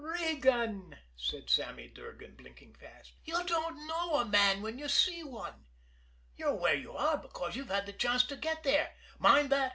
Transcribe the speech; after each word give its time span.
"Regan," 0.03 0.97
said 1.15 1.47
Sammy 1.47 1.87
Durgan, 1.87 2.35
blinking 2.35 2.73
fast, 2.73 3.13
"you 3.23 3.43
don't 3.43 3.85
know 3.85 4.15
a 4.15 4.25
man 4.25 4.63
when 4.63 4.79
you 4.79 4.87
see 4.89 5.23
one. 5.23 5.67
You're 6.35 6.55
where 6.55 6.73
you 6.73 6.93
are 6.93 7.17
because 7.19 7.55
you've 7.55 7.67
had 7.69 7.85
the 7.85 7.93
chance 7.93 8.23
to 8.23 8.35
get 8.35 8.63
there. 8.63 8.95
Mind 9.19 9.51
that! 9.51 9.69